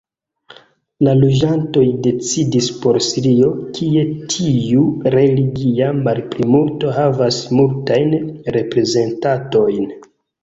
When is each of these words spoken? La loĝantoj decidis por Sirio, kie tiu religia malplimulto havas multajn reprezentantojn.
La 1.07 1.11
loĝantoj 1.23 1.81
decidis 2.05 2.69
por 2.85 2.97
Sirio, 3.07 3.49
kie 3.79 4.05
tiu 4.35 4.85
religia 5.15 5.91
malplimulto 6.07 6.95
havas 6.97 7.39
multajn 7.59 8.17
reprezentantojn. 8.59 9.93